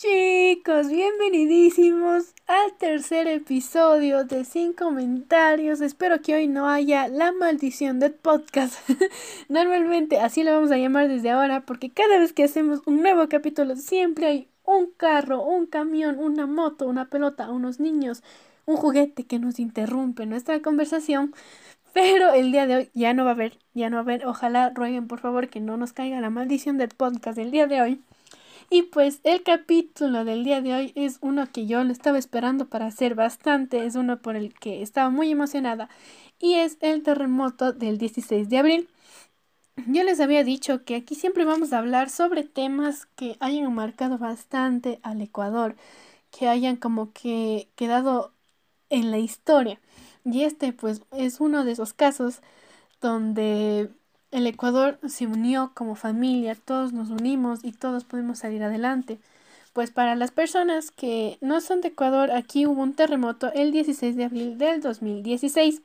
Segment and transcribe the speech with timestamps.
[0.00, 5.80] Chicos, bienvenidísimos al tercer episodio de Sin Comentarios.
[5.80, 8.78] Espero que hoy no haya la maldición del podcast.
[9.48, 13.28] Normalmente así lo vamos a llamar desde ahora porque cada vez que hacemos un nuevo
[13.28, 18.22] capítulo siempre hay un carro, un camión, una moto, una pelota, unos niños,
[18.66, 21.34] un juguete que nos interrumpe nuestra conversación.
[21.92, 24.26] Pero el día de hoy ya no va a haber, ya no va a haber.
[24.26, 27.82] Ojalá rueguen por favor que no nos caiga la maldición del podcast del día de
[27.82, 28.00] hoy.
[28.70, 32.68] Y pues el capítulo del día de hoy es uno que yo lo estaba esperando
[32.68, 35.88] para hacer bastante, es uno por el que estaba muy emocionada
[36.38, 38.88] y es el terremoto del 16 de abril.
[39.86, 44.18] Yo les había dicho que aquí siempre vamos a hablar sobre temas que hayan marcado
[44.18, 45.76] bastante al Ecuador,
[46.30, 48.32] que hayan como que quedado
[48.90, 49.80] en la historia.
[50.24, 52.42] Y este pues es uno de esos casos
[53.00, 53.90] donde
[54.30, 59.18] el Ecuador se unió como familia, todos nos unimos y todos pudimos salir adelante.
[59.72, 64.16] Pues para las personas que no son de Ecuador, aquí hubo un terremoto el 16
[64.16, 65.82] de abril del 2016.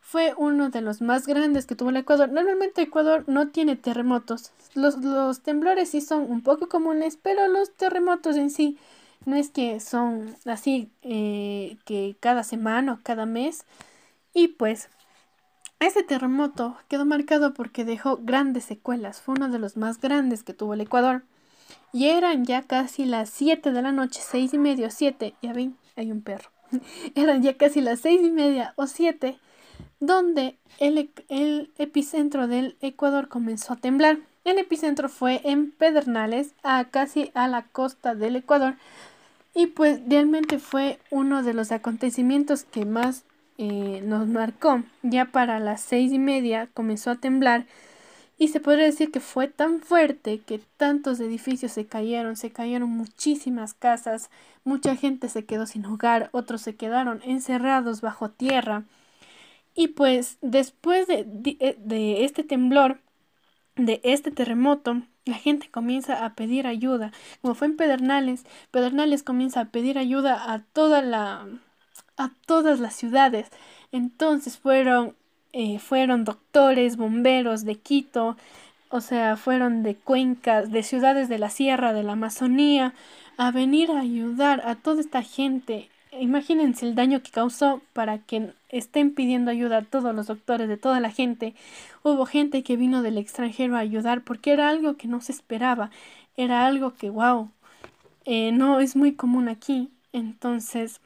[0.00, 2.30] Fue uno de los más grandes que tuvo el Ecuador.
[2.30, 4.52] Normalmente Ecuador no tiene terremotos.
[4.74, 8.78] Los, los temblores sí son un poco comunes, pero los terremotos en sí
[9.24, 13.64] no es que son así eh, que cada semana o cada mes.
[14.32, 14.88] Y pues
[15.80, 20.54] este terremoto quedó marcado porque dejó grandes secuelas, fue uno de los más grandes que
[20.54, 21.22] tuvo el Ecuador.
[21.92, 25.52] Y eran ya casi las 7 de la noche, seis y media o 7, ya
[25.52, 26.50] ven, hay un perro.
[27.14, 29.38] eran ya casi las seis y media o 7,
[30.00, 34.18] donde el, el epicentro del Ecuador comenzó a temblar.
[34.44, 38.76] El epicentro fue en Pedernales, a casi a la costa del Ecuador,
[39.54, 43.24] y pues realmente fue uno de los acontecimientos que más
[43.58, 44.82] eh, nos marcó.
[45.02, 47.66] Ya para las seis y media comenzó a temblar
[48.38, 52.90] y se podría decir que fue tan fuerte que tantos edificios se cayeron, se cayeron
[52.90, 54.30] muchísimas casas,
[54.64, 58.84] mucha gente se quedó sin hogar, otros se quedaron encerrados bajo tierra.
[59.74, 61.26] Y pues después de,
[61.60, 63.00] eh, de este temblor,
[63.76, 67.12] de este terremoto, la gente comienza a pedir ayuda.
[67.42, 71.46] Como fue en Pedernales, Pedernales comienza a pedir ayuda a toda la
[72.16, 73.50] a todas las ciudades.
[73.92, 75.14] Entonces fueron,
[75.52, 78.36] eh, fueron doctores, bomberos de Quito,
[78.88, 82.94] o sea, fueron de cuencas, de ciudades de la sierra, de la Amazonía,
[83.36, 85.90] a venir a ayudar a toda esta gente.
[86.12, 90.76] Imagínense el daño que causó para que estén pidiendo ayuda a todos los doctores, de
[90.76, 91.54] toda la gente.
[92.02, 95.90] Hubo gente que vino del extranjero a ayudar porque era algo que no se esperaba,
[96.36, 97.50] era algo que, wow,
[98.24, 99.90] eh, no es muy común aquí.
[100.12, 101.00] Entonces,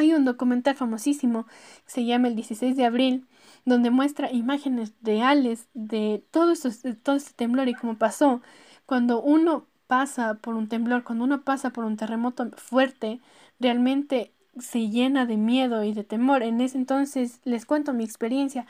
[0.00, 1.46] hay un documental famosísimo
[1.84, 3.26] que se llama El 16 de abril,
[3.64, 6.70] donde muestra imágenes reales de todo, esto,
[7.02, 8.42] todo este temblor y cómo pasó.
[8.86, 13.20] Cuando uno pasa por un temblor, cuando uno pasa por un terremoto fuerte,
[13.58, 16.42] realmente se llena de miedo y de temor.
[16.42, 18.66] En ese entonces les cuento mi experiencia.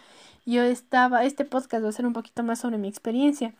[0.46, 3.54] Yo estaba, este podcast va a ser un poquito más sobre mi experiencia.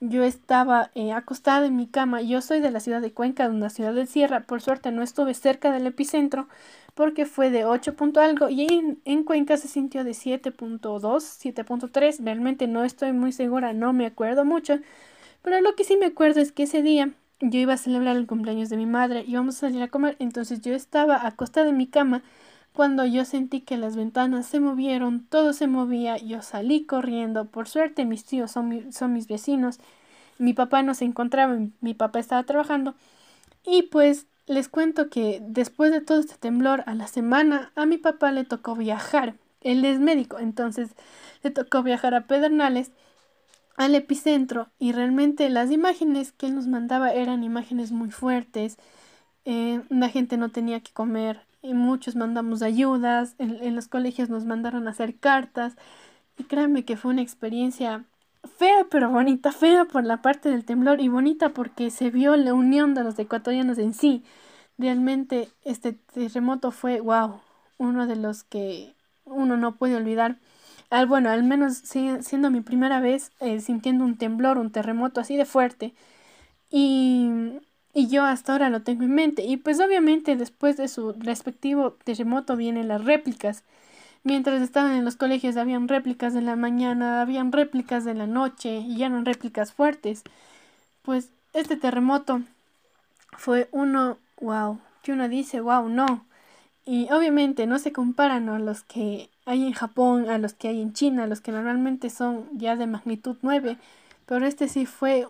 [0.00, 2.22] Yo estaba eh, acostada en mi cama.
[2.22, 4.40] Yo soy de la ciudad de Cuenca, de una ciudad de sierra.
[4.44, 6.48] Por suerte no estuve cerca del epicentro,
[6.94, 12.24] porque fue de 8 punto algo y en, en Cuenca se sintió de 7.2, 7.3.
[12.24, 14.78] Realmente no estoy muy segura, no me acuerdo mucho,
[15.42, 18.26] pero lo que sí me acuerdo es que ese día yo iba a celebrar el
[18.26, 21.76] cumpleaños de mi madre, y íbamos a salir a comer, entonces yo estaba acostada en
[21.78, 22.22] mi cama
[22.72, 27.68] cuando yo sentí que las ventanas se movieron, todo se movía, yo salí corriendo, por
[27.68, 29.78] suerte mis tíos son, son mis vecinos,
[30.38, 32.94] mi papá no se encontraba, mi papá estaba trabajando
[33.64, 37.98] y pues les cuento que después de todo este temblor a la semana a mi
[37.98, 39.34] papá le tocó viajar.
[39.60, 40.90] Él es médico, entonces
[41.42, 42.90] le tocó viajar a Pedernales,
[43.76, 48.76] al epicentro, y realmente las imágenes que él nos mandaba eran imágenes muy fuertes.
[49.44, 54.28] Eh, la gente no tenía que comer y muchos mandamos ayudas, en, en los colegios
[54.30, 55.76] nos mandaron a hacer cartas
[56.38, 58.04] y créanme que fue una experiencia
[58.58, 62.54] fea pero bonita, fea por la parte del temblor y bonita porque se vio la
[62.54, 64.24] unión de los ecuatorianos en sí.
[64.78, 67.40] Realmente este terremoto fue, wow,
[67.78, 70.38] uno de los que uno no puede olvidar.
[70.90, 75.36] Al, bueno, al menos siendo mi primera vez eh, sintiendo un temblor, un terremoto así
[75.36, 75.94] de fuerte.
[76.70, 77.30] Y,
[77.92, 79.42] y yo hasta ahora lo tengo en mente.
[79.44, 83.64] Y pues obviamente después de su respectivo terremoto vienen las réplicas.
[84.22, 88.78] Mientras estaban en los colegios habían réplicas de la mañana, habían réplicas de la noche
[88.80, 90.22] y eran réplicas fuertes.
[91.02, 92.42] Pues este terremoto
[93.36, 96.24] fue uno, wow, que uno dice, wow, no.
[96.84, 100.80] Y obviamente no se comparan a los que hay en Japón, a los que hay
[100.80, 103.78] en China, los que normalmente son ya de magnitud 9,
[104.26, 105.26] pero este sí fue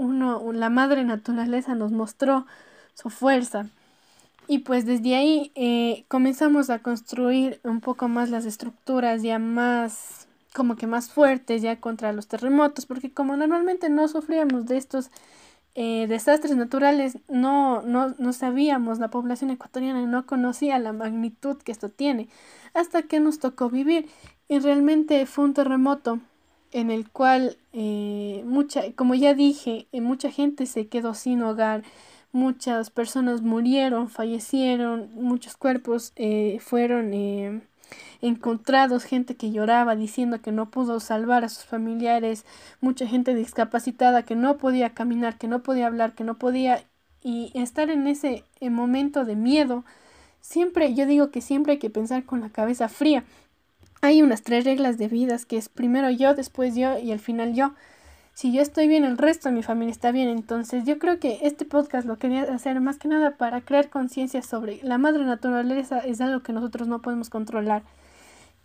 [0.00, 2.46] uno, la madre naturaleza nos mostró
[2.94, 3.66] su fuerza.
[4.48, 10.26] Y pues desde ahí eh, comenzamos a construir un poco más las estructuras ya más,
[10.54, 15.10] como que más fuertes ya contra los terremotos, porque como normalmente no sufríamos de estos
[15.74, 21.72] eh, desastres naturales, no, no, no sabíamos, la población ecuatoriana no conocía la magnitud que
[21.72, 22.28] esto tiene,
[22.74, 24.08] hasta que nos tocó vivir.
[24.48, 26.20] Y realmente fue un terremoto
[26.72, 31.82] en el cual eh, mucha, como ya dije, mucha gente se quedó sin hogar,
[32.32, 37.60] muchas personas murieron, fallecieron, muchos cuerpos eh, fueron eh,
[38.22, 42.44] encontrados, gente que lloraba diciendo que no pudo salvar a sus familiares,
[42.80, 46.84] mucha gente discapacitada que no podía caminar, que no podía hablar, que no podía
[47.22, 49.84] y estar en ese momento de miedo.
[50.40, 53.24] Siempre, yo digo que siempre hay que pensar con la cabeza fría.
[54.00, 57.54] Hay unas tres reglas de vidas que es primero yo, después yo y al final
[57.54, 57.74] yo
[58.40, 60.30] si yo estoy bien, el resto de mi familia está bien.
[60.30, 64.40] Entonces yo creo que este podcast lo quería hacer más que nada para crear conciencia
[64.40, 67.82] sobre la madre naturaleza es algo que nosotros no podemos controlar.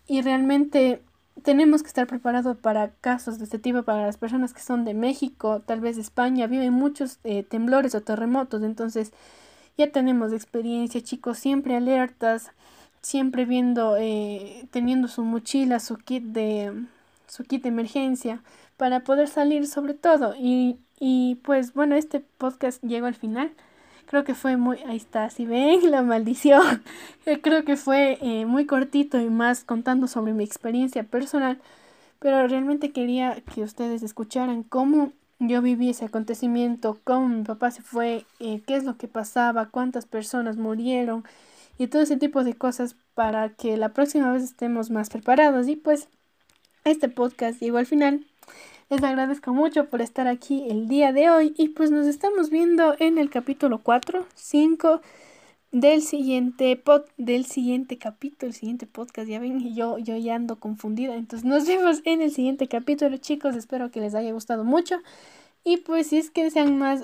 [0.07, 1.01] Y realmente
[1.43, 4.93] tenemos que estar preparados para casos de este tipo, para las personas que son de
[4.93, 8.63] México, tal vez de España, viven muchos eh, temblores o terremotos.
[8.63, 9.11] Entonces
[9.77, 12.51] ya tenemos experiencia, chicos, siempre alertas,
[13.05, 16.73] siempre viendo, eh, teniendo su mochila, su kit de,
[17.27, 18.41] su kit de emergencia
[18.77, 20.33] para poder salir sobre todo.
[20.35, 23.51] Y, y pues bueno, este podcast llegó al final.
[24.07, 26.81] Creo que fue muy, ahí está, si ven la maldición.
[27.43, 31.61] Creo que fue eh, muy cortito y más contando sobre mi experiencia personal.
[32.17, 37.83] Pero realmente quería que ustedes escucharan cómo yo viví ese acontecimiento, cómo mi papá se
[37.83, 41.23] fue, eh, qué es lo que pasaba, cuántas personas murieron
[41.77, 45.67] y todo ese tipo de cosas para que la próxima vez estemos más preparados.
[45.67, 46.07] Y pues
[46.83, 48.25] este podcast llegó al final.
[48.89, 52.95] Les agradezco mucho por estar aquí el día de hoy y pues nos estamos viendo
[52.99, 55.01] en el capítulo 4, 5
[55.71, 59.27] del siguiente pod, del siguiente capítulo, el siguiente podcast.
[59.27, 61.15] Ya ven, yo, yo ya ando confundida.
[61.15, 63.55] Entonces nos vemos en el siguiente capítulo, chicos.
[63.55, 65.01] Espero que les haya gustado mucho.
[65.63, 67.03] Y pues si es que desean más,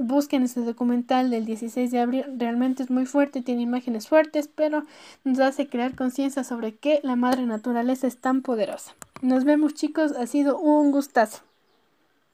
[0.00, 2.24] busquen este documental del 16 de abril.
[2.36, 4.84] Realmente es muy fuerte, tiene imágenes fuertes, pero
[5.24, 8.94] nos hace crear conciencia sobre que la madre naturaleza es tan poderosa.
[9.22, 11.42] Nos vemos chicos, ha sido un gustazo.